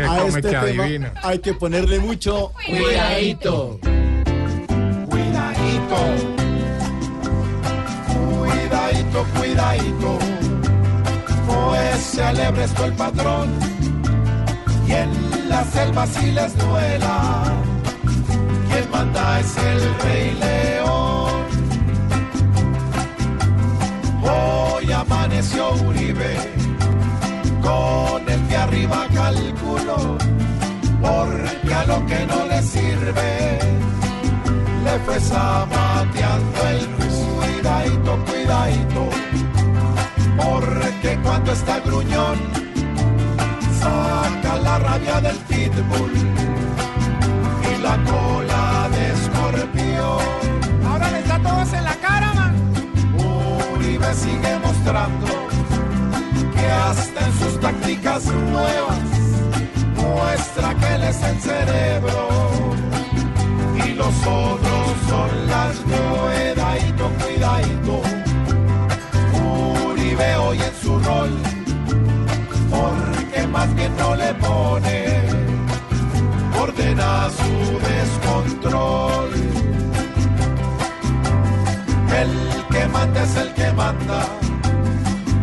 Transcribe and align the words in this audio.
A 0.00 0.26
este 0.26 0.42
que 0.42 0.48
tema 0.48 0.62
adivina. 0.62 1.14
hay 1.22 1.38
que 1.38 1.54
ponerle 1.54 1.98
mucho 2.00 2.52
cuidadito. 2.66 3.78
Cuidadito, 5.10 5.96
cuidadito, 8.40 9.26
cuidadito, 9.38 10.18
pues 11.46 12.00
se 12.00 12.22
alebrestó 12.22 12.84
el 12.86 12.92
patrón 12.94 13.50
y 14.86 14.92
en 14.92 15.48
la 15.48 15.64
selva 15.64 16.06
si 16.06 16.32
les 16.32 16.56
duela, 16.56 17.42
quien 18.70 18.90
manda 18.90 19.40
es 19.40 19.56
el 19.58 19.80
rey 20.00 20.36
zapateando 35.32 36.60
el 36.68 36.86
cuidadito, 37.40 38.12
cuidadito, 38.26 39.02
porque 40.36 41.18
cuando 41.22 41.52
está 41.52 41.80
gruñón, 41.80 42.38
saca 43.80 44.56
la 44.66 44.78
rabia 44.78 45.20
del 45.20 45.36
pitbull 45.48 46.14
y 47.70 47.82
la 47.82 47.96
cola 48.10 48.88
de 48.94 49.02
escorpión. 49.16 50.22
Ahora 50.86 51.10
les 51.10 51.28
da 51.28 51.38
todos 51.38 51.72
en 51.72 51.84
la 51.84 51.96
cara, 52.06 52.32
man. 52.34 52.54
Uribe 53.74 54.14
sigue 54.14 54.52
mostrando 54.66 55.26
que 56.56 56.66
hasta 56.88 57.20
en 57.26 57.32
sus 57.40 57.60
tácticas 57.60 58.24
nuevas 58.26 58.98
muestra 59.96 60.74
que 60.74 60.94
él 60.94 61.02
es 61.04 61.22
el 61.22 61.40
cerebro 61.40 62.31
son 65.08 65.46
las 65.48 65.76
cuidadito, 65.78 67.10
cuidadito. 67.20 68.02
Uribe 69.90 70.36
hoy 70.36 70.58
en 70.58 70.74
su 70.82 70.98
rol, 70.98 71.30
porque 72.70 73.46
más 73.48 73.74
bien 73.74 73.96
no 73.96 74.16
le 74.16 74.34
pone 74.34 75.22
ordena 76.60 77.28
su 77.38 77.78
descontrol. 77.88 79.30
El 82.20 82.66
que 82.70 82.86
manda 82.88 83.22
es 83.22 83.36
el 83.36 83.52
que 83.54 83.72
manda, 83.72 84.26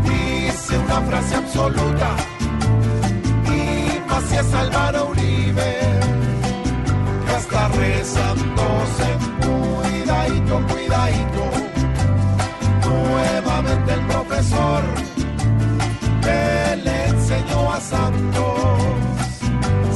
dice 0.03 0.77
una 0.77 1.01
frase 1.01 1.35
absoluta, 1.35 2.09
y 3.45 4.09
más 4.09 4.23
si 4.23 4.35
es 4.37 4.53
Álvaro 4.53 5.09
Uribe 5.09 5.78
cuidadito, 10.49 10.73
cuidadito. 10.73 11.43
Nuevamente 12.89 13.93
el 13.93 14.01
profesor 14.07 14.83
que 16.21 16.75
le 16.83 17.07
enseñó 17.07 17.73
a 17.73 17.79
Santos 17.79 18.81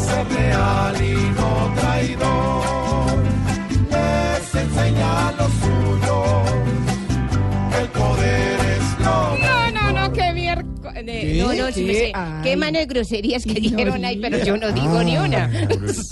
ser 0.05 0.27
real 0.29 0.95
y 1.01 1.15
no 1.39 1.73
traidor. 1.79 3.23
Les 3.91 4.55
enseña 4.55 5.27
a 5.27 5.31
los 5.33 5.51
suyos 5.61 6.51
que 7.71 7.77
el 7.81 7.87
poder 7.89 8.59
es 8.77 8.99
lo 8.99 9.37
No, 9.37 9.71
no, 9.71 9.91
no, 9.91 10.13
qué 10.13 10.33
miércoles. 10.33 11.37
No, 11.37 11.53
no, 11.53 11.71
sí 11.71 11.83
me 11.83 11.93
sé. 11.93 12.13
Qué 12.43 12.55
mano 12.55 12.79
de 12.79 12.85
groserías 12.85 13.43
que 13.43 13.53
dijeron 13.55 14.05
ahí, 14.05 14.17
pero 14.17 14.43
yo 14.43 14.57
no 14.57 14.71
digo 14.71 15.03
ni 15.03 15.17
una. 15.17 15.49